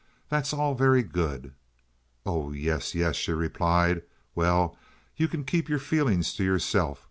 That's 0.29 0.51
all 0.51 0.73
very 0.73 1.03
good." 1.03 1.53
"Oh 2.25 2.51
yes, 2.53 2.95
yes," 2.95 3.15
she 3.15 3.33
replied. 3.33 4.01
"Well, 4.33 4.75
you 5.15 5.27
can 5.27 5.43
keep 5.43 5.69
your 5.69 5.77
feelings 5.77 6.33
to 6.37 6.43
yourself. 6.43 6.99